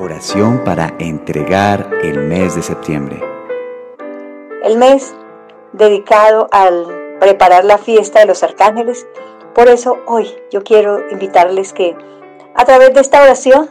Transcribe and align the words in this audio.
Oración 0.00 0.64
para 0.64 0.94
entregar 0.98 1.90
el 2.02 2.20
mes 2.20 2.54
de 2.54 2.62
septiembre. 2.62 3.22
El 4.62 4.78
mes 4.78 5.14
dedicado 5.74 6.48
al 6.52 7.18
preparar 7.20 7.66
la 7.66 7.76
fiesta 7.76 8.20
de 8.20 8.24
los 8.24 8.42
arcángeles. 8.42 9.06
Por 9.54 9.68
eso 9.68 9.98
hoy 10.06 10.34
yo 10.50 10.64
quiero 10.64 11.10
invitarles 11.10 11.74
que 11.74 11.94
a 12.54 12.64
través 12.64 12.94
de 12.94 13.00
esta 13.00 13.22
oración 13.22 13.68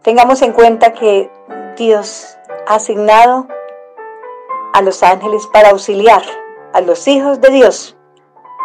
tengamos 0.00 0.40
en 0.40 0.52
cuenta 0.52 0.94
que 0.94 1.30
Dios 1.76 2.38
ha 2.66 2.76
asignado 2.76 3.46
a 4.72 4.80
los 4.80 5.02
ángeles 5.02 5.46
para 5.52 5.68
auxiliar 5.68 6.22
a 6.72 6.80
los 6.80 7.06
hijos 7.08 7.42
de 7.42 7.50
Dios, 7.50 7.94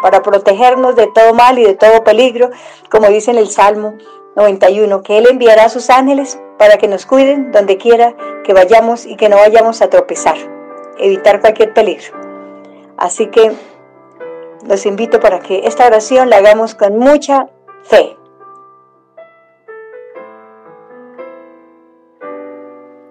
para 0.00 0.22
protegernos 0.22 0.96
de 0.96 1.06
todo 1.08 1.34
mal 1.34 1.58
y 1.58 1.64
de 1.64 1.74
todo 1.74 2.02
peligro, 2.02 2.50
como 2.90 3.08
dice 3.08 3.30
en 3.30 3.36
el 3.36 3.50
Salmo 3.50 3.98
91, 4.36 5.02
que 5.02 5.18
Él 5.18 5.26
enviará 5.30 5.64
a 5.64 5.68
sus 5.68 5.90
ángeles 5.90 6.38
para 6.62 6.76
que 6.76 6.86
nos 6.86 7.06
cuiden 7.06 7.50
donde 7.50 7.76
quiera 7.76 8.14
que 8.44 8.52
vayamos 8.52 9.04
y 9.04 9.16
que 9.16 9.28
no 9.28 9.34
vayamos 9.34 9.82
a 9.82 9.90
tropezar, 9.90 10.36
evitar 10.96 11.40
cualquier 11.40 11.74
peligro. 11.74 12.16
Así 12.96 13.26
que 13.26 13.50
los 14.68 14.86
invito 14.86 15.18
para 15.18 15.40
que 15.40 15.62
esta 15.64 15.84
oración 15.88 16.30
la 16.30 16.36
hagamos 16.36 16.76
con 16.76 16.98
mucha 16.98 17.48
fe. 17.82 18.16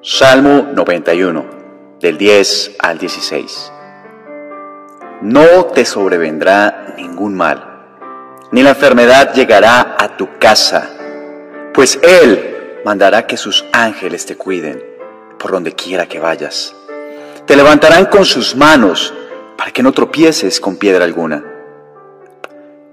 Salmo 0.02 0.70
91, 0.74 1.44
del 2.00 2.18
10 2.18 2.78
al 2.80 3.00
16. 3.00 3.74
No 5.24 5.66
te 5.66 5.84
sobrevendrá 5.84 6.94
ningún 6.96 7.36
mal, 7.36 7.98
ni 8.52 8.64
la 8.64 8.70
enfermedad 8.70 9.34
llegará 9.34 9.98
a 10.00 10.16
tu 10.16 10.40
casa, 10.40 10.90
pues 11.74 12.00
Él 12.02 12.51
mandará 12.84 13.28
que 13.28 13.38
sus 13.38 13.66
ángeles 13.72 14.26
te 14.26 14.36
cuiden 14.36 14.84
por 15.40 15.52
donde 15.52 15.74
quiera 15.74 16.08
que 16.08 16.20
vayas. 16.20 16.76
Te 17.46 17.56
levantarán 17.56 18.06
con 18.06 18.26
sus 18.26 18.56
manos 18.56 19.14
para 19.58 19.72
que 19.72 19.84
no 19.84 19.92
tropieces 19.92 20.60
con 20.60 20.78
piedra 20.78 21.06
alguna. 21.06 21.44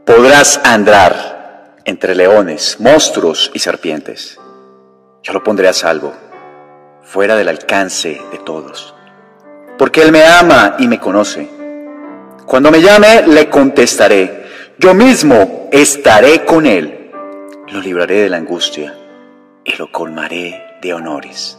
Podrás 0.05 0.61
andar 0.65 1.77
entre 1.85 2.15
leones, 2.15 2.77
monstruos 2.81 3.51
y 3.55 3.59
serpientes. 3.59 4.39
Yo 5.23 5.33
lo 5.33 5.43
pondré 5.43 5.69
a 5.69 5.73
salvo, 5.73 6.15
fuera 7.03 7.37
del 7.37 7.49
alcance 7.49 8.21
de 8.31 8.39
todos. 8.39 8.95
Porque 9.77 10.03
Él 10.03 10.13
me 10.13 10.25
ama 10.25 10.77
y 10.79 10.89
me 10.89 10.99
conoce. 10.99 11.49
Cuando 12.47 12.71
me 12.71 12.81
llame, 12.81 13.27
le 13.27 13.51
contestaré. 13.51 14.47
Yo 14.79 14.95
mismo 14.95 15.69
estaré 15.71 16.45
con 16.45 16.67
Él. 16.67 17.11
Lo 17.69 17.81
libraré 17.81 18.23
de 18.23 18.31
la 18.31 18.39
angustia 18.39 18.95
y 19.69 19.77
lo 19.77 19.93
colmaré 19.93 20.79
de 20.81 20.95
honores. 20.95 21.59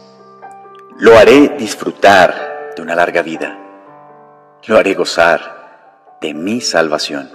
Lo 0.98 1.16
haré 1.16 1.48
disfrutar 1.58 2.72
de 2.74 2.82
una 2.82 2.94
larga 2.94 3.22
vida. 3.22 3.56
Lo 4.66 4.76
haré 4.76 4.94
gozar 4.94 6.18
de 6.20 6.34
mi 6.34 6.60
salvación. 6.60 7.30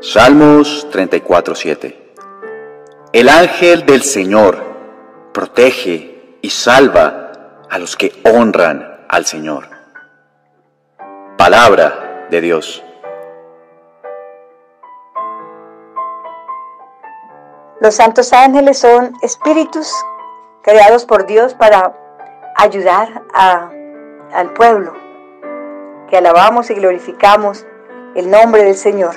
Salmos 0.00 0.88
34:7 0.90 1.96
El 3.12 3.28
ángel 3.28 3.86
del 3.86 4.02
Señor 4.02 4.58
protege 5.32 6.38
y 6.42 6.50
salva 6.50 7.32
a 7.70 7.78
los 7.78 7.96
que 7.96 8.12
honran 8.24 9.04
al 9.08 9.26
Señor. 9.26 9.68
Palabra 11.36 12.26
de 12.30 12.40
Dios. 12.40 12.82
Los 17.80 17.94
santos 17.94 18.34
ángeles 18.34 18.78
son 18.78 19.14
espíritus 19.22 19.90
creados 20.60 21.06
por 21.06 21.24
Dios 21.24 21.54
para 21.54 21.94
ayudar 22.54 23.22
al 23.32 24.52
pueblo, 24.52 24.92
que 26.10 26.18
alabamos 26.18 26.68
y 26.68 26.74
glorificamos 26.74 27.66
el 28.14 28.30
nombre 28.30 28.64
del 28.64 28.74
Señor. 28.74 29.14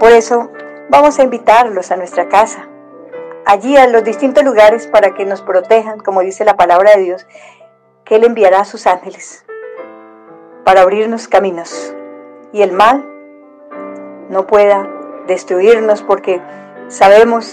Por 0.00 0.10
eso 0.10 0.50
vamos 0.88 1.20
a 1.20 1.22
invitarlos 1.22 1.92
a 1.92 1.96
nuestra 1.96 2.28
casa, 2.28 2.66
allí 3.44 3.76
a 3.76 3.86
los 3.86 4.02
distintos 4.02 4.42
lugares 4.42 4.88
para 4.88 5.14
que 5.14 5.24
nos 5.24 5.40
protejan, 5.42 6.00
como 6.00 6.22
dice 6.22 6.44
la 6.44 6.56
palabra 6.56 6.96
de 6.96 7.02
Dios, 7.02 7.28
que 8.04 8.16
Él 8.16 8.24
enviará 8.24 8.62
a 8.62 8.64
sus 8.64 8.88
ángeles 8.88 9.46
para 10.64 10.80
abrirnos 10.80 11.28
caminos 11.28 11.94
y 12.52 12.62
el 12.62 12.72
mal 12.72 13.08
no 14.30 14.48
pueda 14.48 14.90
destruirnos 15.28 16.02
porque 16.02 16.42
sabemos 16.88 17.52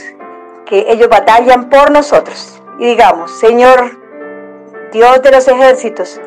que 0.65 0.91
ellos 0.91 1.09
batallan 1.09 1.69
por 1.69 1.91
nosotros. 1.91 2.61
Y 2.79 2.87
digamos, 2.87 3.31
Señor, 3.39 3.99
Dios 4.91 5.21
de 5.21 5.31
los 5.31 5.47
ejércitos, 5.47 6.19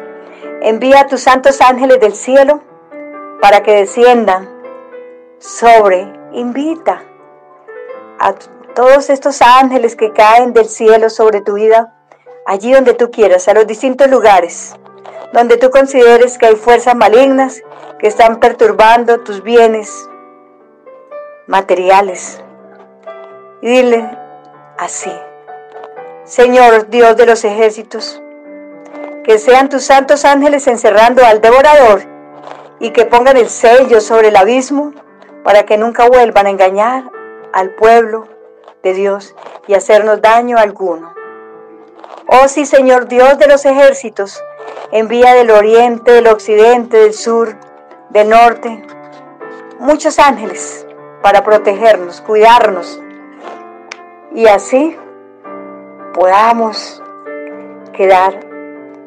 envía 0.61 1.00
a 1.00 1.06
tus 1.06 1.21
santos 1.21 1.61
ángeles 1.61 2.00
del 2.00 2.15
cielo 2.15 2.61
para 3.41 3.62
que 3.62 3.72
desciendan 3.72 4.49
sobre, 5.39 6.12
invita 6.33 7.03
a 8.19 8.34
todos 8.75 9.11
estos 9.11 9.41
ángeles 9.43 9.97
que 9.97 10.12
caen 10.12 10.53
del 10.53 10.67
cielo 10.67 11.11
sobre 11.11 11.41
tu 11.41 11.55
vida, 11.55 11.94
allí 12.44 12.73
donde 12.73 12.94
tú 12.94 13.11
quieras, 13.11 13.49
a 13.49 13.55
los 13.55 13.67
distintos 13.67 14.09
lugares, 14.09 14.75
donde 15.33 15.56
tú 15.56 15.71
consideres 15.71 16.38
que 16.38 16.47
hay 16.47 16.56
fuerzas 16.56 16.94
malignas 16.94 17.62
que 17.99 18.09
están 18.09 18.41
perturbando 18.41 19.21
tus 19.21 19.43
bienes 19.43 20.09
materiales, 21.47 22.43
y 23.66 23.69
dile 23.69 24.09
así, 24.78 25.12
Señor 26.22 26.88
Dios 26.88 27.16
de 27.16 27.27
los 27.27 27.44
ejércitos, 27.44 28.22
que 29.25 29.41
sean 29.41 29.69
tus 29.69 29.82
santos 29.82 30.25
ángeles 30.25 30.69
encerrando 30.69 31.25
al 31.25 31.41
devorador 31.41 32.03
y 32.78 32.91
que 32.91 33.06
pongan 33.06 33.37
el 33.37 33.49
sello 33.49 34.00
sobre 34.00 34.28
el 34.28 34.37
abismo 34.37 34.93
para 35.43 35.65
que 35.65 35.78
nunca 35.78 36.06
vuelvan 36.06 36.47
a 36.47 36.50
engañar 36.50 37.10
al 37.53 37.71
pueblo 37.71 38.28
de 38.84 38.94
Dios 38.94 39.34
y 39.66 39.75
hacernos 39.75 40.22
daño 40.22 40.59
alguno. 40.59 41.12
Oh 42.28 42.47
sí, 42.47 42.66
Señor 42.66 43.09
Dios 43.09 43.37
de 43.37 43.49
los 43.49 43.65
ejércitos, 43.65 44.44
envía 44.93 45.34
del 45.34 45.50
oriente, 45.50 46.12
del 46.12 46.28
occidente, 46.28 46.99
del 46.99 47.15
sur, 47.15 47.56
del 48.10 48.28
norte, 48.28 48.87
muchos 49.81 50.21
ángeles 50.21 50.87
para 51.21 51.43
protegernos, 51.43 52.21
cuidarnos, 52.21 53.00
y 54.34 54.47
así 54.47 54.97
podamos 56.14 57.03
quedar 57.92 58.41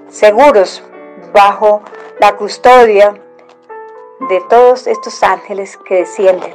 seguros 0.09 0.83
bajo 1.33 1.81
la 2.19 2.35
custodia 2.35 3.13
de 4.27 4.41
todos 4.49 4.87
estos 4.87 5.23
ángeles 5.23 5.77
que 5.77 5.95
descienden, 5.95 6.53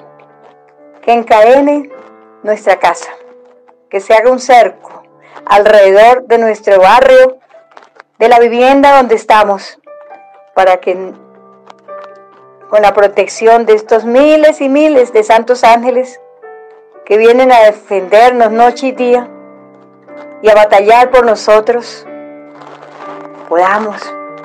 que 1.02 1.12
encadene 1.12 1.90
nuestra 2.42 2.78
casa, 2.78 3.10
que 3.88 4.00
se 4.00 4.14
haga 4.14 4.30
un 4.30 4.40
cerco 4.40 5.02
alrededor 5.46 6.26
de 6.26 6.38
nuestro 6.38 6.80
barrio, 6.80 7.38
de 8.18 8.28
la 8.28 8.38
vivienda 8.38 8.96
donde 8.96 9.14
estamos, 9.14 9.78
para 10.54 10.78
que 10.78 11.12
con 12.68 12.82
la 12.82 12.92
protección 12.92 13.66
de 13.66 13.74
estos 13.74 14.04
miles 14.04 14.60
y 14.60 14.68
miles 14.68 15.12
de 15.12 15.22
santos 15.22 15.64
ángeles 15.64 16.20
que 17.04 17.18
vienen 17.18 17.52
a 17.52 17.60
defendernos 17.60 18.50
noche 18.50 18.88
y 18.88 18.92
día 18.92 19.28
y 20.42 20.48
a 20.48 20.54
batallar 20.54 21.10
por 21.10 21.24
nosotros, 21.24 22.06
podamos 23.48 24.00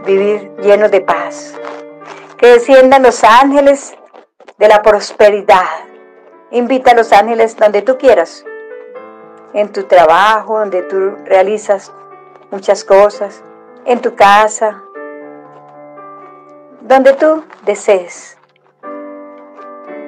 vivir 0.06 0.52
llenos 0.62 0.92
de 0.92 1.02
paz. 1.02 1.56
Que 2.38 2.48
desciendan 2.48 3.04
los 3.04 3.24
ángeles 3.24 3.96
de 4.58 4.68
la 4.68 4.82
prosperidad. 4.82 5.68
Invita 6.52 6.92
a 6.92 6.96
los 6.96 7.12
ángeles 7.14 7.56
donde 7.56 7.82
tú 7.82 7.98
quieras, 7.98 8.46
en 9.54 9.72
tu 9.72 9.84
trabajo, 9.84 10.60
donde 10.60 10.84
tú 10.84 11.16
realizas 11.26 11.92
muchas 12.52 12.84
cosas, 12.84 13.42
en 13.86 14.02
tu 14.02 14.16
casa, 14.16 14.82
donde 16.82 17.14
tú 17.14 17.44
desees. 17.66 18.38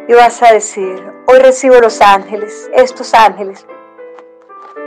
Y 0.07 0.13
vas 0.13 0.41
a 0.41 0.53
decir, 0.53 1.11
hoy 1.31 1.39
recibo 1.39 1.79
los 1.79 2.01
ángeles, 2.01 2.69
estos 2.73 3.13
ángeles, 3.13 3.65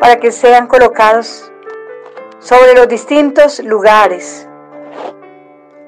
para 0.01 0.21
que 0.21 0.31
sean 0.31 0.67
colocados 0.67 1.51
sobre 2.39 2.75
los 2.75 2.87
distintos 2.87 3.61
lugares 3.61 4.47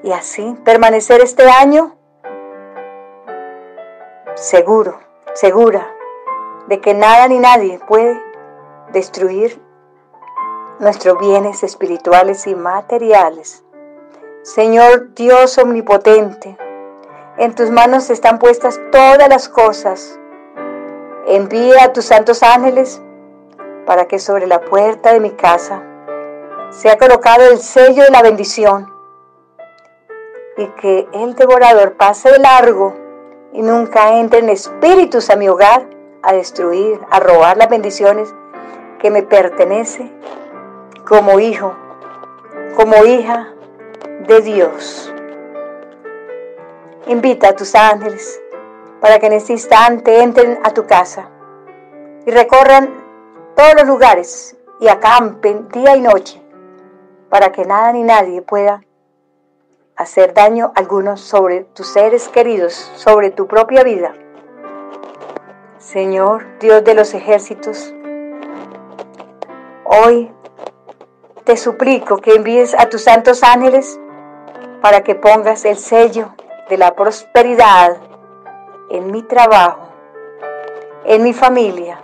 y 0.01 0.11
así 0.11 0.57
permanecer 0.65 1.21
este 1.21 1.47
año 1.47 1.95
seguro, 4.33 4.99
segura 5.33 5.93
de 6.67 6.81
que 6.81 6.95
nada 6.95 7.27
ni 7.27 7.37
nadie 7.37 7.79
puede 7.87 8.19
destruir 8.93 9.61
nuestros 10.79 11.19
bienes 11.19 11.61
espirituales 11.61 12.47
y 12.47 12.55
materiales. 12.55 13.63
Señor 14.41 15.13
Dios 15.13 15.57
omnipotente, 15.59 16.57
en 17.37 17.53
tus 17.53 17.69
manos 17.69 18.09
están 18.09 18.39
puestas 18.39 18.79
todas 18.91 19.29
las 19.29 19.49
cosas. 19.49 20.19
Envía 21.29 21.83
a 21.83 21.91
tus 21.91 22.05
santos 22.05 22.41
ángeles 22.41 23.01
para 23.85 24.07
que 24.07 24.17
sobre 24.17 24.47
la 24.47 24.61
puerta 24.61 25.11
de 25.11 25.19
mi 25.19 25.31
casa 25.31 25.83
sea 26.69 26.97
colocado 26.97 27.51
el 27.51 27.59
sello 27.59 28.03
de 28.03 28.11
la 28.11 28.21
bendición 28.21 28.89
y 30.55 30.67
que 30.79 31.05
el 31.11 31.35
devorador 31.35 31.97
pase 31.97 32.31
de 32.31 32.39
largo 32.39 32.95
y 33.51 33.61
nunca 33.61 34.17
entre 34.19 34.39
en 34.39 34.47
espíritus 34.47 35.29
a 35.29 35.35
mi 35.35 35.49
hogar 35.49 35.89
a 36.23 36.31
destruir, 36.31 36.97
a 37.09 37.19
robar 37.19 37.57
las 37.57 37.69
bendiciones 37.69 38.33
que 38.99 39.11
me 39.11 39.21
pertenece 39.21 40.09
como 41.05 41.41
hijo, 41.41 41.75
como 42.77 43.03
hija 43.03 43.53
de 44.27 44.39
Dios. 44.39 45.13
Invita 47.05 47.49
a 47.49 47.55
tus 47.57 47.75
ángeles 47.75 48.41
para 49.01 49.19
que 49.19 49.27
en 49.27 49.33
este 49.33 49.53
instante 49.53 50.21
entren 50.21 50.59
a 50.63 50.73
tu 50.73 50.85
casa 50.85 51.29
y 52.25 52.31
recorran 52.31 52.89
todos 53.55 53.73
los 53.75 53.87
lugares 53.87 54.57
y 54.79 54.87
acampen 54.87 55.67
día 55.69 55.95
y 55.95 56.01
noche 56.01 56.41
para 57.29 57.51
que 57.51 57.65
nada 57.65 57.91
ni 57.93 58.03
nadie 58.03 58.41
pueda 58.41 58.81
hacer 59.95 60.33
daño 60.33 60.71
alguno 60.75 61.17
sobre 61.17 61.63
tus 61.63 61.87
seres 61.87 62.29
queridos, 62.29 62.73
sobre 62.95 63.31
tu 63.31 63.47
propia 63.47 63.83
vida. 63.83 64.13
Señor 65.79 66.45
Dios 66.59 66.83
de 66.83 66.93
los 66.93 67.13
ejércitos, 67.13 67.93
hoy 69.85 70.31
te 71.43 71.57
suplico 71.57 72.17
que 72.17 72.35
envíes 72.35 72.75
a 72.77 72.89
tus 72.89 73.03
santos 73.03 73.41
ángeles 73.43 73.99
para 74.81 75.01
que 75.01 75.15
pongas 75.15 75.65
el 75.65 75.77
sello 75.77 76.33
de 76.69 76.77
la 76.77 76.93
prosperidad 76.93 77.97
en 78.89 79.11
mi 79.11 79.23
trabajo, 79.23 79.89
en 81.05 81.23
mi 81.23 81.33
familia, 81.33 81.99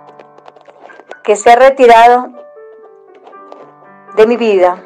que 1.24 1.35
se 1.35 1.51
ha 1.51 1.56
retirado 1.56 2.30
de 4.15 4.27
mi 4.27 4.38
vida 4.38 4.83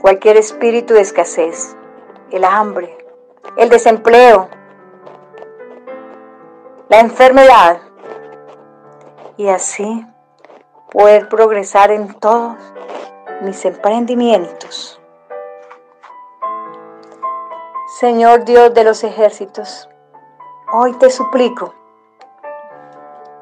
cualquier 0.00 0.36
espíritu 0.36 0.94
de 0.94 1.00
escasez, 1.00 1.76
el 2.30 2.44
hambre, 2.44 2.96
el 3.56 3.68
desempleo, 3.68 4.48
la 6.88 7.00
enfermedad 7.00 7.80
y 9.36 9.48
así 9.48 10.06
poder 10.90 11.28
progresar 11.28 11.90
en 11.90 12.12
todos 12.14 12.56
mis 13.42 13.64
emprendimientos. 13.64 15.00
Señor 17.98 18.44
Dios 18.44 18.72
de 18.74 18.84
los 18.84 19.04
ejércitos, 19.04 19.88
hoy 20.72 20.92
te 20.92 21.10
suplico 21.10 21.74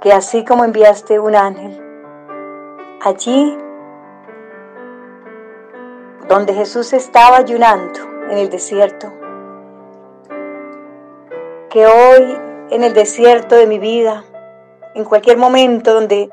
que 0.01 0.13
así 0.13 0.45
como 0.45 0.65
enviaste 0.65 1.19
un 1.19 1.35
ángel, 1.35 1.79
allí 3.03 3.59
donde 6.27 6.55
Jesús 6.55 6.93
estaba 6.93 7.37
ayunando 7.37 8.01
en 8.31 8.39
el 8.39 8.49
desierto, 8.49 9.13
que 11.69 11.87
hoy 11.87 12.39
en 12.71 12.85
el 12.85 12.95
desierto 12.95 13.57
de 13.57 13.67
mi 13.67 13.79
vida, 13.79 14.25
en 14.95 15.05
cualquier 15.05 15.37
momento 15.37 15.95
donde 15.95 16.31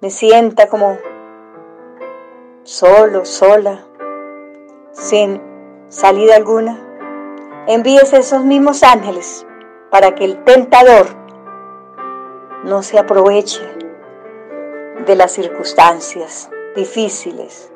me 0.00 0.10
sienta 0.10 0.68
como 0.68 0.98
solo, 2.62 3.24
sola, 3.24 3.86
sin 4.92 5.40
salida 5.88 6.36
alguna, 6.36 6.78
envíes 7.66 8.12
esos 8.12 8.44
mismos 8.44 8.82
ángeles 8.82 9.45
para 9.90 10.14
que 10.14 10.24
el 10.24 10.42
tentador 10.44 11.06
no 12.64 12.82
se 12.82 12.98
aproveche 12.98 13.62
de 15.06 15.14
las 15.14 15.32
circunstancias 15.32 16.50
difíciles. 16.74 17.72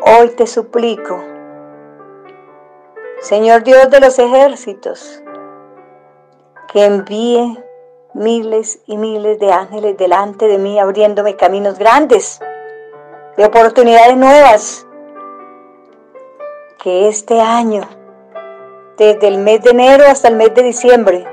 Hoy 0.00 0.30
te 0.30 0.46
suplico, 0.46 1.22
Señor 3.20 3.62
Dios 3.62 3.90
de 3.90 4.00
los 4.00 4.18
ejércitos, 4.18 5.22
que 6.72 6.84
envíe 6.84 7.58
miles 8.14 8.80
y 8.86 8.96
miles 8.96 9.38
de 9.38 9.52
ángeles 9.52 9.96
delante 9.96 10.46
de 10.46 10.58
mí, 10.58 10.78
abriéndome 10.78 11.36
caminos 11.36 11.78
grandes, 11.78 12.40
de 13.36 13.44
oportunidades 13.44 14.16
nuevas, 14.16 14.86
que 16.82 17.08
este 17.08 17.40
año, 17.40 17.82
desde 18.98 19.28
el 19.28 19.38
mes 19.38 19.62
de 19.62 19.70
enero 19.70 20.04
hasta 20.06 20.28
el 20.28 20.36
mes 20.36 20.52
de 20.54 20.64
diciembre, 20.64 21.24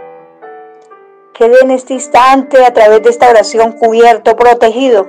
quede 1.33 1.59
en 1.63 1.71
este 1.71 1.93
instante 1.93 2.63
a 2.63 2.71
través 2.71 3.01
de 3.01 3.09
esta 3.09 3.29
oración 3.29 3.73
cubierto, 3.73 4.35
protegido, 4.35 5.07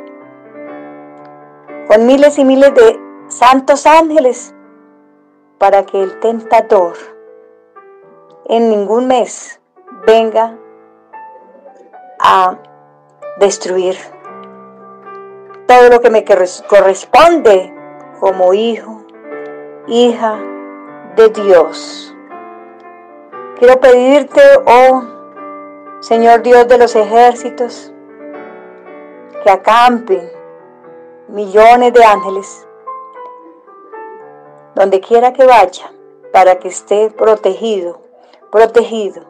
con 1.86 2.06
miles 2.06 2.38
y 2.38 2.44
miles 2.44 2.74
de 2.74 2.98
santos 3.28 3.86
ángeles, 3.86 4.54
para 5.58 5.84
que 5.84 6.02
el 6.02 6.18
tentador 6.20 6.96
en 8.46 8.70
ningún 8.70 9.06
mes 9.06 9.60
venga 10.06 10.56
a 12.18 12.58
destruir 13.38 13.96
todo 15.66 15.90
lo 15.90 16.00
que 16.00 16.10
me 16.10 16.24
corresponde 16.24 17.74
como 18.20 18.54
hijo, 18.54 19.04
hija 19.88 20.38
de 21.16 21.28
Dios. 21.28 22.15
Quiero 23.58 23.80
pedirte, 23.80 24.42
oh 24.66 25.02
Señor 26.00 26.42
Dios 26.42 26.68
de 26.68 26.76
los 26.76 26.94
ejércitos, 26.94 27.90
que 29.42 29.50
acampen 29.50 30.30
millones 31.28 31.94
de 31.94 32.04
ángeles 32.04 32.68
donde 34.74 35.00
quiera 35.00 35.32
que 35.32 35.46
vaya, 35.46 35.90
para 36.34 36.58
que 36.58 36.68
esté 36.68 37.10
protegido, 37.10 38.02
protegido 38.52 39.22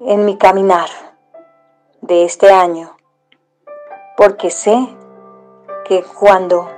en 0.00 0.24
mi 0.24 0.38
caminar 0.38 0.88
de 2.00 2.24
este 2.24 2.50
año, 2.50 2.96
porque 4.16 4.48
sé 4.48 4.96
que 5.84 6.02
cuando 6.18 6.70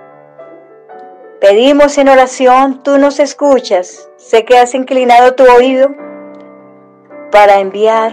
pedimos 1.41 1.97
en 1.99 2.09
oración, 2.09 2.83
tú 2.83 2.99
nos 2.99 3.19
escuchas, 3.19 4.11
sé 4.17 4.45
que 4.45 4.59
has 4.59 4.75
inclinado 4.75 5.35
tu 5.35 5.45
oído 5.45 5.91
para 7.33 7.61
enviar 7.61 8.13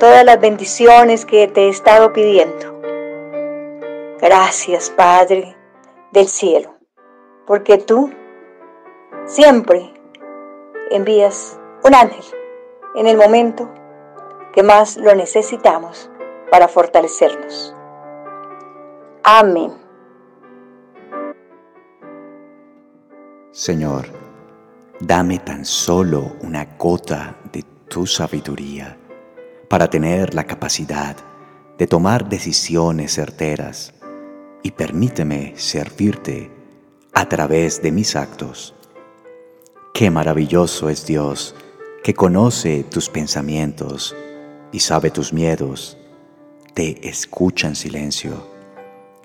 todas 0.00 0.24
las 0.24 0.40
bendiciones 0.40 1.24
que 1.24 1.46
te 1.48 1.66
he 1.66 1.68
estado 1.68 2.12
pidiendo. 2.12 2.80
Gracias, 4.20 4.90
Padre 4.90 5.56
del 6.10 6.26
cielo, 6.26 6.74
porque 7.46 7.78
tú 7.78 8.10
siempre 9.26 9.92
envías 10.90 11.58
un 11.84 11.94
ángel 11.94 12.24
en 12.96 13.06
el 13.06 13.16
momento 13.16 13.68
que 14.52 14.62
más 14.62 14.96
lo 14.96 15.14
necesitamos 15.14 16.10
para 16.50 16.66
fortalecernos. 16.66 17.76
Amén. 19.22 19.87
Señor, 23.52 24.06
dame 25.00 25.38
tan 25.38 25.64
solo 25.64 26.36
una 26.42 26.76
gota 26.78 27.38
de 27.50 27.64
tu 27.88 28.06
sabiduría 28.06 28.98
para 29.70 29.88
tener 29.88 30.34
la 30.34 30.44
capacidad 30.44 31.16
de 31.78 31.86
tomar 31.86 32.28
decisiones 32.28 33.14
certeras 33.14 33.94
y 34.62 34.72
permíteme 34.72 35.54
servirte 35.56 36.50
a 37.14 37.26
través 37.26 37.80
de 37.80 37.90
mis 37.90 38.16
actos. 38.16 38.74
Qué 39.94 40.10
maravilloso 40.10 40.90
es 40.90 41.06
Dios 41.06 41.54
que 42.04 42.12
conoce 42.12 42.84
tus 42.84 43.08
pensamientos 43.08 44.14
y 44.72 44.80
sabe 44.80 45.10
tus 45.10 45.32
miedos, 45.32 45.96
te 46.74 47.08
escucha 47.08 47.66
en 47.66 47.76
silencio, 47.76 48.46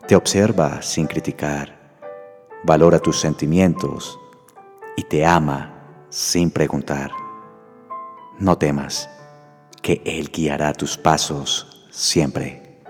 te 0.07 0.15
observa 0.15 0.81
sin 0.81 1.07
criticar, 1.07 1.82
valora 2.63 2.99
tus 2.99 3.19
sentimientos 3.19 4.19
y 4.95 5.03
te 5.03 5.25
ama 5.25 6.05
sin 6.09 6.51
preguntar. 6.51 7.11
No 8.39 8.57
temas, 8.57 9.09
que 9.81 10.01
Él 10.05 10.29
guiará 10.31 10.73
tus 10.73 10.97
pasos 10.97 11.87
siempre. 11.91 12.81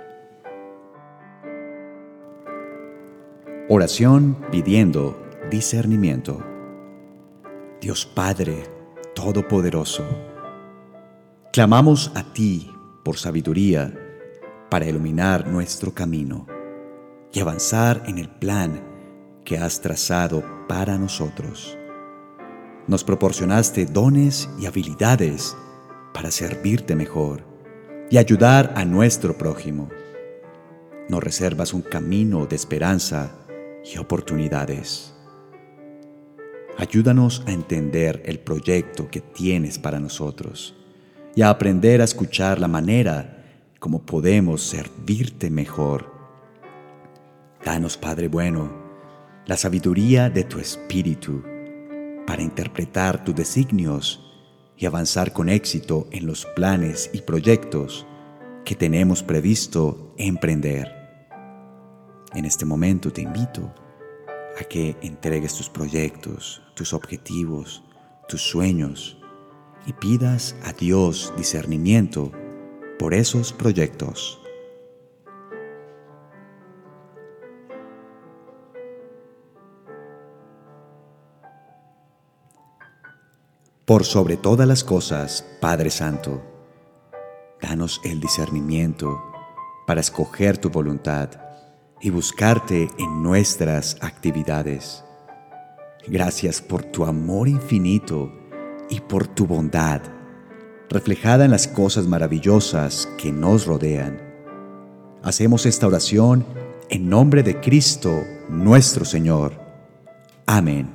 Oración 3.70 4.38
pidiendo 4.52 5.18
discernimiento. 5.50 6.44
Dios 7.82 8.06
Padre 8.06 8.64
Todopoderoso, 9.16 10.04
Clamamos 11.54 12.12
a 12.16 12.24
ti 12.34 12.72
por 13.04 13.18
sabiduría 13.18 13.94
para 14.72 14.88
iluminar 14.88 15.46
nuestro 15.46 15.94
camino 15.94 16.48
y 17.32 17.40
avanzar 17.40 18.02
en 18.08 18.18
el 18.18 18.28
plan 18.28 18.93
que 19.44 19.58
has 19.58 19.82
trazado 19.82 20.44
para 20.68 20.98
nosotros. 20.98 21.78
Nos 22.88 23.04
proporcionaste 23.04 23.86
dones 23.86 24.50
y 24.60 24.66
habilidades 24.66 25.56
para 26.14 26.32
servirte 26.32 26.96
mejor 26.96 27.44
y 28.10 28.18
ayudar 28.18 28.74
a 28.76 28.86
nuestro 28.86 29.38
prójimo. 29.38 29.90
Nos 31.10 31.24
reservas 31.24 31.74
un 31.74 31.82
camino 31.82 32.46
de 32.46 32.56
esperanza 32.56 33.32
y 33.84 33.98
oportunidades. 33.98 35.14
Ayúdanos 36.78 37.44
a 37.48 37.52
entender 37.52 38.22
el 38.26 38.40
proyecto 38.40 39.08
que 39.10 39.22
tienes 39.22 39.80
para 39.80 40.00
nosotros 40.00 40.76
y 41.36 41.42
a 41.42 41.50
aprender 41.50 42.02
a 42.02 42.06
escuchar 42.06 42.60
la 42.60 42.68
manera 42.68 43.44
como 43.80 44.04
podemos 44.04 44.62
servirte 44.64 45.50
mejor. 45.50 46.12
Danos, 47.64 47.98
Padre 47.98 48.28
bueno, 48.28 48.83
la 49.46 49.58
sabiduría 49.58 50.30
de 50.30 50.44
tu 50.44 50.60
Espíritu 50.60 51.44
para 52.26 52.42
interpretar 52.42 53.24
tus 53.24 53.36
designios 53.36 54.22
y 54.78 54.86
avanzar 54.86 55.34
con 55.34 55.50
éxito 55.50 56.08
en 56.12 56.26
los 56.26 56.46
planes 56.56 57.10
y 57.14 57.22
proyectos 57.22 58.06
que 58.64 58.76
tenemos 58.76 59.22
previsto 59.22 60.14
emprender. 60.18 60.92
En 62.34 62.46
este 62.46 62.66
momento 62.66 63.12
te 63.12 63.22
invito 63.22 63.74
a 64.60 64.64
que 64.64 64.96
entregues 65.02 65.56
tus 65.56 65.70
proyectos, 65.70 66.62
tus 66.74 66.94
objetivos, 66.94 67.84
tus 68.28 68.42
sueños 68.42 69.18
y 69.86 69.94
pidas 69.94 70.56
a 70.64 70.72
Dios 70.72 71.34
discernimiento 71.38 72.32
por 72.98 73.14
esos 73.14 73.52
proyectos. 73.52 74.43
Por 83.86 84.06
sobre 84.06 84.38
todas 84.38 84.66
las 84.66 84.82
cosas, 84.86 85.46
Padre 85.60 85.90
Santo, 85.90 86.42
danos 87.62 88.00
el 88.06 88.22
discernimiento 88.22 89.22
para 89.86 90.00
escoger 90.00 90.58
tu 90.58 90.70
voluntad 90.70 91.32
y 92.00 92.10
buscarte 92.10 92.88
en 92.98 93.22
nuestras 93.22 93.98
actividades. 94.00 95.04
Gracias 96.08 96.62
por 96.62 96.84
tu 96.84 97.04
amor 97.04 97.50
infinito 97.50 98.32
y 98.90 99.02
por 99.02 99.28
tu 99.28 99.48
bondad, 99.48 100.02
reflejada 100.90 101.44
en 101.44 101.52
las 101.52 101.68
cosas 101.68 102.08
maravillosas 102.08 103.10
que 103.18 103.34
nos 103.34 103.66
rodean. 103.66 104.22
Hacemos 105.24 105.66
esta 105.66 105.88
oración 105.88 106.46
en 106.90 107.10
nombre 107.10 107.44
de 107.44 107.60
Cristo 107.60 108.24
nuestro 108.48 109.04
Señor. 109.04 109.60
Amén. 110.46 110.93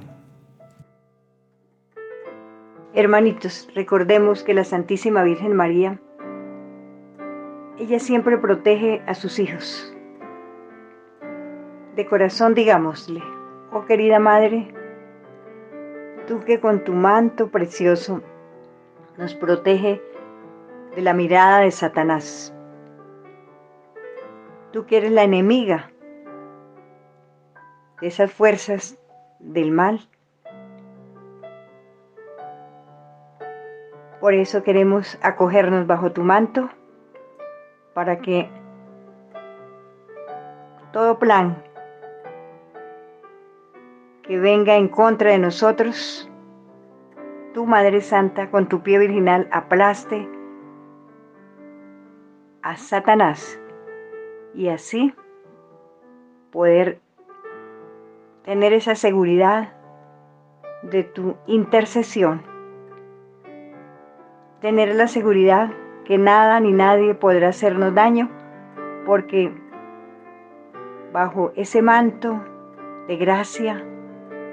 Hermanitos, 2.98 3.68
recordemos 3.76 4.42
que 4.42 4.54
la 4.54 4.64
Santísima 4.64 5.22
Virgen 5.22 5.54
María, 5.54 6.00
ella 7.78 8.00
siempre 8.00 8.36
protege 8.38 9.04
a 9.06 9.14
sus 9.14 9.38
hijos. 9.38 9.96
De 11.94 12.04
corazón 12.06 12.54
digámosle, 12.54 13.22
oh 13.70 13.84
querida 13.84 14.18
Madre, 14.18 14.74
tú 16.26 16.40
que 16.40 16.58
con 16.58 16.82
tu 16.82 16.92
manto 16.92 17.52
precioso 17.52 18.20
nos 19.16 19.32
protege 19.36 20.02
de 20.96 21.00
la 21.00 21.14
mirada 21.14 21.60
de 21.60 21.70
Satanás. 21.70 22.52
Tú 24.72 24.86
que 24.86 24.96
eres 24.96 25.12
la 25.12 25.22
enemiga 25.22 25.92
de 28.00 28.08
esas 28.08 28.32
fuerzas 28.32 28.98
del 29.38 29.70
mal 29.70 30.00
Por 34.28 34.34
eso 34.34 34.62
queremos 34.62 35.18
acogernos 35.22 35.86
bajo 35.86 36.12
tu 36.12 36.20
manto 36.20 36.68
para 37.94 38.20
que 38.20 38.50
todo 40.92 41.18
plan 41.18 41.56
que 44.24 44.38
venga 44.38 44.76
en 44.76 44.88
contra 44.88 45.30
de 45.30 45.38
nosotros, 45.38 46.30
tu 47.54 47.64
Madre 47.64 48.02
Santa 48.02 48.50
con 48.50 48.68
tu 48.68 48.82
pie 48.82 48.98
virginal 48.98 49.48
aplaste 49.50 50.28
a 52.60 52.76
Satanás 52.76 53.58
y 54.52 54.68
así 54.68 55.14
poder 56.52 57.00
tener 58.44 58.74
esa 58.74 58.94
seguridad 58.94 59.72
de 60.82 61.04
tu 61.04 61.34
intercesión 61.46 62.47
tener 64.60 64.94
la 64.94 65.06
seguridad 65.06 65.70
que 66.04 66.18
nada 66.18 66.58
ni 66.60 66.72
nadie 66.72 67.14
podrá 67.14 67.48
hacernos 67.48 67.94
daño, 67.94 68.30
porque 69.06 69.52
bajo 71.12 71.52
ese 71.54 71.82
manto 71.82 72.42
de 73.06 73.16
gracia 73.16 73.84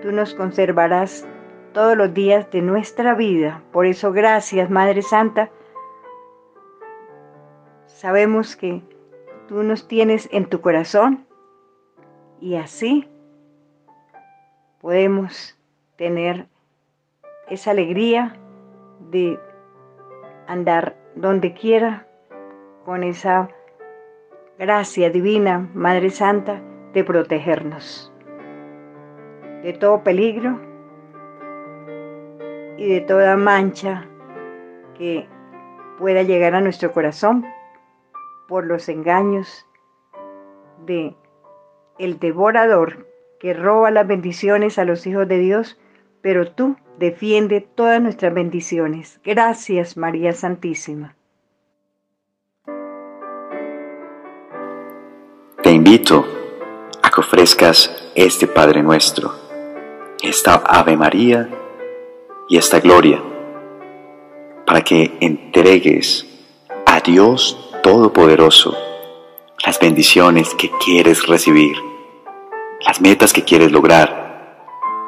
tú 0.01 0.11
nos 0.11 0.33
conservarás 0.33 1.27
todos 1.73 1.97
los 1.97 2.13
días 2.13 2.49
de 2.51 2.61
nuestra 2.61 3.15
vida. 3.15 3.61
Por 3.71 3.85
eso 3.85 4.11
gracias, 4.11 4.69
Madre 4.69 5.01
Santa. 5.01 5.49
Sabemos 7.85 8.55
que 8.55 8.81
tú 9.47 9.63
nos 9.63 9.87
tienes 9.87 10.29
en 10.31 10.45
tu 10.45 10.61
corazón 10.61 11.25
y 12.39 12.55
así 12.55 13.07
podemos 14.81 15.57
tener 15.95 16.47
esa 17.49 17.71
alegría 17.71 18.37
de 18.99 19.39
andar 20.47 20.95
donde 21.15 21.53
quiera 21.53 22.07
con 22.85 23.03
esa 23.03 23.49
gracia 24.57 25.09
divina, 25.09 25.69
Madre 25.73 26.09
Santa, 26.09 26.61
de 26.93 27.03
protegernos 27.03 28.11
de 29.65 29.73
todo 29.73 30.03
peligro 30.03 30.59
y 32.77 32.87
de 32.87 33.01
toda 33.01 33.35
mancha 33.35 34.05
que 34.95 35.27
pueda 35.97 36.21
llegar 36.21 36.53
a 36.53 36.61
nuestro 36.61 36.91
corazón 36.91 37.43
por 38.47 38.67
los 38.67 38.87
engaños 38.89 39.65
de 40.85 41.15
el 41.97 42.19
devorador 42.19 43.07
que 43.39 43.55
roba 43.55 43.89
las 43.89 44.05
bendiciones 44.05 44.77
a 44.77 44.85
los 44.85 45.07
hijos 45.07 45.27
de 45.27 45.39
Dios, 45.39 45.79
pero 46.25 46.47
tú 46.47 46.75
defiende 46.97 47.61
todas 47.61 48.01
nuestras 48.01 48.33
bendiciones. 48.33 49.19
Gracias 49.23 49.95
María 49.95 50.33
Santísima. 50.33 51.15
Te 55.61 55.69
invito 55.69 56.25
a 57.03 57.11
que 57.11 57.21
ofrezcas 57.21 58.11
este 58.15 58.47
Padre 58.47 58.81
nuestro, 58.81 59.35
esta 60.23 60.55
Ave 60.55 60.97
María 60.97 61.47
y 62.49 62.57
esta 62.57 62.79
Gloria, 62.79 63.21
para 64.65 64.81
que 64.81 65.15
entregues 65.19 66.25
a 66.87 67.01
Dios 67.01 67.71
Todopoderoso 67.83 68.75
las 69.63 69.79
bendiciones 69.79 70.55
que 70.55 70.71
quieres 70.83 71.27
recibir, 71.27 71.77
las 72.83 72.99
metas 72.99 73.31
que 73.31 73.43
quieres 73.43 73.71
lograr, 73.71 74.24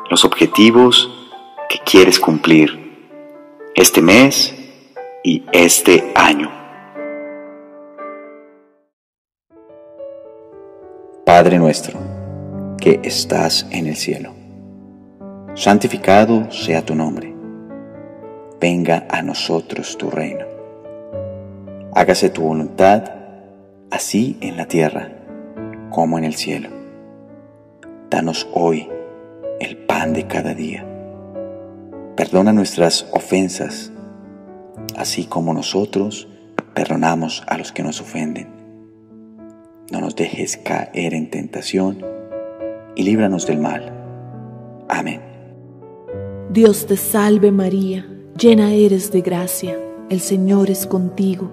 los 0.09 0.23
objetivos 0.23 1.09
que 1.69 1.79
quieres 1.79 2.19
cumplir 2.19 3.03
este 3.75 4.01
mes 4.01 4.55
y 5.23 5.43
este 5.51 6.11
año. 6.15 6.49
Padre 11.25 11.59
nuestro, 11.59 11.99
que 12.79 13.01
estás 13.03 13.67
en 13.71 13.87
el 13.87 13.97
cielo, 13.97 14.33
santificado 15.55 16.49
sea 16.51 16.85
tu 16.85 16.95
nombre. 16.95 17.35
Venga 18.61 19.05
a 19.09 19.21
nosotros 19.21 19.97
tu 19.97 20.09
reino. 20.09 20.45
Hágase 21.93 22.29
tu 22.29 22.43
voluntad, 22.43 23.11
así 23.91 24.37
en 24.39 24.55
la 24.55 24.67
tierra 24.67 25.11
como 25.89 26.17
en 26.17 26.23
el 26.23 26.35
cielo. 26.35 26.69
Danos 28.09 28.47
hoy 28.53 28.87
el 29.59 29.77
pan 29.77 30.13
de 30.13 30.27
cada 30.27 30.53
día 30.53 30.87
Perdona 32.17 32.51
nuestras 32.51 33.05
ofensas, 33.11 33.91
así 34.95 35.25
como 35.25 35.53
nosotros 35.53 36.27
perdonamos 36.73 37.43
a 37.45 37.59
los 37.59 37.71
que 37.71 37.83
nos 37.83 38.01
ofenden. 38.01 38.47
No 39.91 40.01
nos 40.01 40.15
dejes 40.15 40.57
caer 40.57 41.13
en 41.13 41.29
tentación 41.29 42.03
y 42.95 43.03
líbranos 43.03 43.45
del 43.45 43.59
mal. 43.59 43.93
Amén. 44.89 45.21
Dios 46.49 46.87
te 46.87 46.97
salve 46.97 47.51
María, 47.51 48.07
llena 48.35 48.73
eres 48.73 49.11
de 49.11 49.21
gracia, 49.21 49.77
el 50.09 50.19
Señor 50.19 50.71
es 50.71 50.87
contigo. 50.87 51.51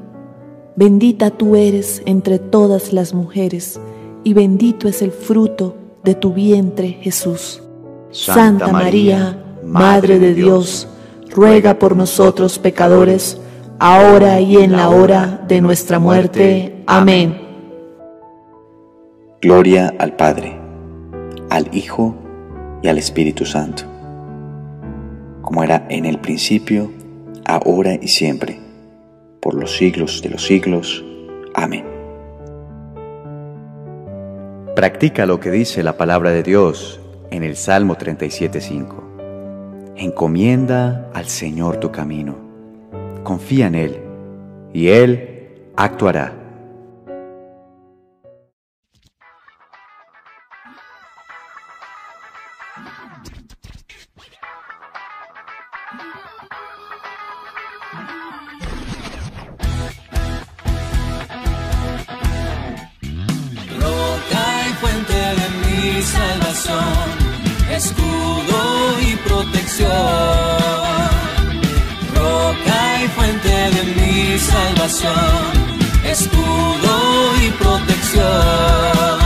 Bendita 0.76 1.28
tú 1.30 1.56
eres 1.56 2.00
entre 2.06 2.38
todas 2.38 2.94
las 2.94 3.12
mujeres, 3.12 3.78
y 4.24 4.32
bendito 4.32 4.88
es 4.88 5.02
el 5.02 5.10
fruto 5.10 5.76
de 6.04 6.14
tu 6.14 6.32
vientre 6.32 6.88
Jesús. 6.88 7.63
Santa, 8.14 8.68
María, 8.68 9.36
Madre 9.64 10.20
de 10.20 10.34
Dios, 10.34 10.86
ruega 11.30 11.80
por 11.80 11.96
nosotros 11.96 12.60
pecadores, 12.60 13.40
ahora 13.80 14.40
y 14.40 14.58
en 14.58 14.70
la 14.70 14.88
hora 14.90 15.44
de 15.48 15.60
nuestra 15.60 15.98
muerte. 15.98 16.84
Amén. 16.86 17.36
Gloria 19.42 19.92
al 19.98 20.14
Padre, 20.14 20.56
al 21.50 21.68
Hijo 21.74 22.14
y 22.82 22.88
al 22.88 22.98
Espíritu 22.98 23.44
Santo, 23.44 23.82
como 25.42 25.64
era 25.64 25.84
en 25.90 26.04
el 26.04 26.20
principio, 26.20 26.92
ahora 27.44 27.98
y 28.00 28.06
siempre, 28.06 28.60
por 29.40 29.54
los 29.54 29.76
siglos 29.76 30.22
de 30.22 30.28
los 30.28 30.46
siglos. 30.46 31.04
Amén. 31.52 31.84
Practica 34.76 35.26
lo 35.26 35.40
que 35.40 35.50
dice 35.50 35.82
la 35.82 35.96
palabra 35.96 36.30
de 36.30 36.44
Dios 36.44 37.00
en 37.30 37.42
el 37.42 37.56
Salmo 37.56 37.96
37.5. 37.96 39.94
Encomienda 39.96 41.10
al 41.14 41.26
Señor 41.26 41.78
tu 41.78 41.90
camino 41.90 42.44
confía 43.24 43.66
en 43.66 43.74
Él 43.74 44.00
y 44.72 44.88
Él 44.88 45.48
actuará. 45.76 46.40
Fuente 64.80 65.12
de 65.12 65.46
mi 65.62 66.02
escudo 67.70 69.00
y 69.00 69.16
protección 69.16 70.64
fuente 73.08 73.48
de 73.48 73.82
mi 73.96 74.38
salvación, 74.38 75.42
escudo 76.04 76.94
y 77.42 77.50
protección. 77.62 79.18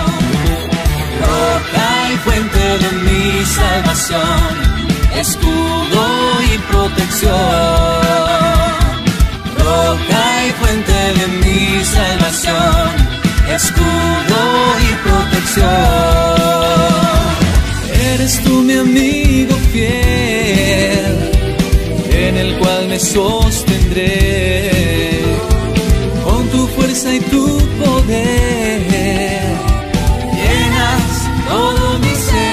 Roca 1.21 1.89
y 2.13 2.17
fuente 2.19 2.65
de 2.85 2.91
mi 3.07 3.45
salvación, 3.45 4.51
escudo 5.15 6.03
y 6.53 6.59
protección. 6.71 7.33
Roca 9.59 10.25
y 10.47 10.51
fuente 10.61 10.99
de 11.19 11.27
mi 11.43 11.85
salvación, 11.85 12.18
sostendré 23.15 24.71
con 26.25 26.47
tu 26.49 26.67
fuerza 26.69 27.15
y 27.15 27.21
tu 27.21 27.45
poder. 27.83 29.43
Llenas 30.39 31.13
todo 31.49 31.99
mi 32.01 32.15
ser. 32.29 32.49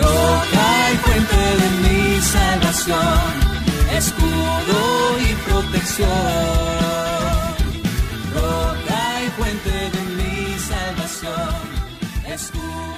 Roca 0.00 0.68
y 0.92 0.96
fuente 1.04 1.40
de 1.60 1.68
mi 1.84 2.02
salvación, 2.34 3.32
escudo 4.00 4.80
y 5.26 5.30
protección. 5.48 6.18
Roca 8.34 9.02
y 9.24 9.28
fuente 9.38 9.74
de 9.94 10.02
mi 10.18 10.36
salvación, 10.70 11.62
escudo 12.34 12.97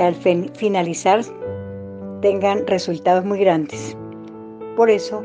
al 0.00 0.14
finalizar 0.14 1.22
tengan 2.20 2.66
resultados 2.66 3.24
muy 3.24 3.38
grandes. 3.38 3.96
Por 4.76 4.90
eso, 4.90 5.22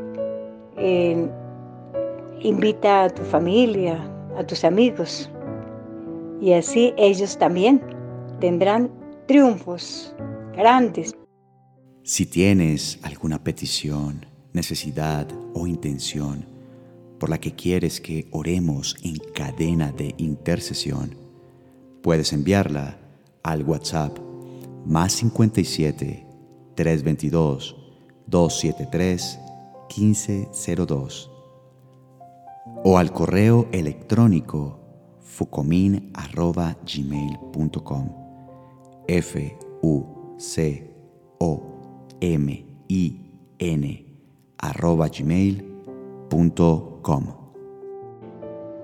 invita 2.40 3.04
a 3.04 3.10
tu 3.10 3.22
familia, 3.22 3.98
a 4.36 4.44
tus 4.44 4.64
amigos, 4.64 5.30
y 6.40 6.52
así 6.52 6.92
ellos 6.96 7.38
también 7.38 7.80
tendrán 8.40 8.90
triunfos 9.26 10.14
grandes. 10.56 11.14
Si 12.02 12.26
tienes 12.26 12.98
alguna 13.02 13.42
petición, 13.42 14.26
necesidad 14.52 15.26
o 15.54 15.66
intención 15.66 16.46
por 17.18 17.30
la 17.30 17.38
que 17.38 17.54
quieres 17.54 18.00
que 18.00 18.26
oremos 18.30 18.96
en 19.02 19.16
cadena 19.32 19.92
de 19.92 20.14
intercesión, 20.18 21.16
puedes 22.02 22.32
enviarla 22.32 22.98
al 23.42 23.62
WhatsApp 23.62 24.18
más 24.86 25.12
57 25.12 26.26
322 26.74 27.76
273 28.26 29.38
1502 29.96 31.30
o 32.84 32.98
al 32.98 33.12
correo 33.12 33.68
electrónico 33.72 34.80
fucomin.gmail.com 35.20 38.08
f 39.06 39.58
u 39.82 40.02
c 40.38 40.90
o 41.38 41.62
m 42.20 42.66
i 42.88 43.20
n 43.58 44.06
arroba 44.58 45.08
gmail.com 45.08 45.74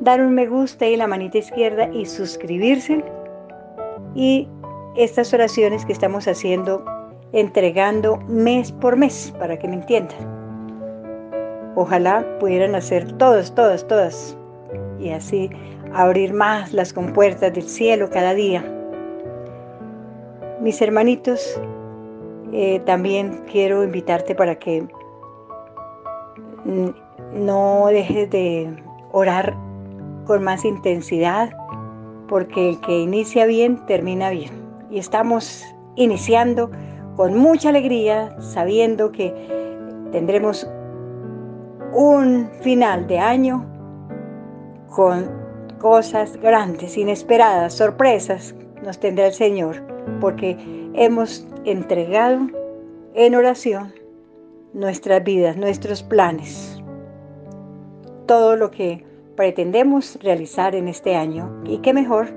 Dar 0.00 0.22
un 0.22 0.34
me 0.34 0.46
gusta 0.46 0.86
y 0.86 0.96
la 0.96 1.06
manita 1.06 1.38
izquierda 1.38 1.90
y 1.92 2.06
suscribirse. 2.06 3.04
Y 4.14 4.48
estas 4.96 5.32
oraciones 5.32 5.84
que 5.84 5.92
estamos 5.92 6.26
haciendo, 6.26 6.84
entregando 7.32 8.16
mes 8.28 8.72
por 8.72 8.96
mes, 8.96 9.32
para 9.38 9.58
que 9.58 9.68
me 9.68 9.74
entiendan. 9.74 10.18
Ojalá 11.76 12.26
pudieran 12.40 12.74
hacer 12.74 13.12
todas, 13.12 13.54
todas, 13.54 13.86
todas, 13.86 14.36
y 14.98 15.10
así 15.10 15.48
abrir 15.92 16.32
más 16.32 16.72
las 16.72 16.92
compuertas 16.92 17.52
del 17.52 17.68
cielo 17.68 18.10
cada 18.10 18.34
día. 18.34 18.64
Mis 20.60 20.82
hermanitos, 20.82 21.60
eh, 22.52 22.80
también 22.80 23.44
quiero 23.50 23.84
invitarte 23.84 24.34
para 24.34 24.56
que 24.56 24.86
no 27.32 27.86
dejes 27.86 28.28
de 28.30 28.76
orar 29.12 29.56
con 30.26 30.42
más 30.42 30.64
intensidad, 30.64 31.56
porque 32.28 32.70
el 32.70 32.80
que 32.80 32.98
inicia 32.98 33.46
bien, 33.46 33.84
termina 33.86 34.30
bien 34.30 34.59
y 34.90 34.98
estamos 34.98 35.64
iniciando 35.96 36.70
con 37.16 37.36
mucha 37.36 37.68
alegría, 37.68 38.34
sabiendo 38.40 39.12
que 39.12 39.32
tendremos 40.12 40.66
un 41.92 42.48
final 42.62 43.06
de 43.06 43.18
año 43.18 43.64
con 44.88 45.30
cosas 45.78 46.36
grandes, 46.36 46.96
inesperadas, 46.96 47.74
sorpresas 47.74 48.54
nos 48.84 48.98
tendrá 48.98 49.26
el 49.26 49.32
Señor, 49.32 49.82
porque 50.20 50.56
hemos 50.94 51.46
entregado 51.64 52.40
en 53.14 53.34
oración 53.34 53.92
nuestras 54.72 55.22
vidas, 55.24 55.56
nuestros 55.56 56.02
planes, 56.02 56.80
todo 58.26 58.56
lo 58.56 58.70
que 58.70 59.04
pretendemos 59.36 60.18
realizar 60.22 60.74
en 60.74 60.88
este 60.88 61.16
año. 61.16 61.50
Y 61.64 61.78
qué 61.78 61.92
mejor 61.92 62.28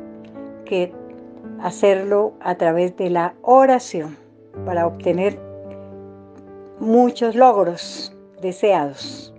que 0.66 0.92
hacerlo 1.64 2.34
a 2.42 2.56
través 2.56 2.96
de 2.98 3.10
la 3.10 3.36
oración 3.42 4.18
para 4.66 4.86
obtener 4.86 5.40
muchos 6.80 7.36
logros 7.36 8.14
deseados. 8.42 9.34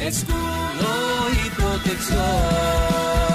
Escudo 0.00 0.36
y 1.32 1.50
protección. 1.56 3.33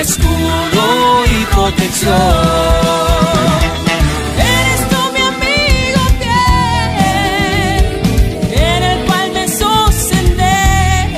escudo 0.00 1.24
y 1.26 1.44
protección. 1.46 2.14
Eres 4.38 4.80
tú 4.90 4.96
mi 5.14 5.20
amigo 5.20 6.00
fiel, 6.20 7.84
en 8.52 8.82
el 8.82 8.98
cual 9.06 9.26
me 9.32 9.44
sostener. 9.48 11.08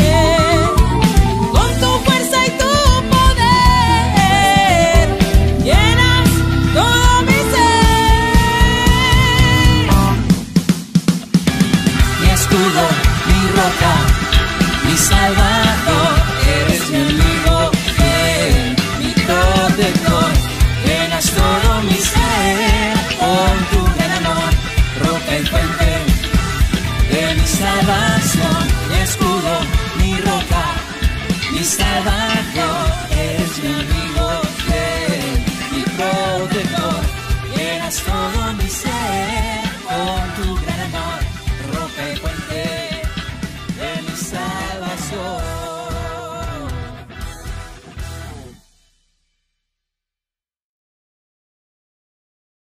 Con 1.53 1.71
tu 1.81 1.91
fuerza 2.07 2.39
y 2.47 2.51
tu 2.61 2.75
poder, 3.15 5.05
llenas 5.65 6.29
todo 6.75 7.23
mi 7.29 7.39
ser. 7.53 8.31
Mi 12.21 12.29
escudo, 12.31 12.83
mi 13.29 13.41
roca, 13.59 13.93
mi 14.87 14.97
salvador. 14.97 16.10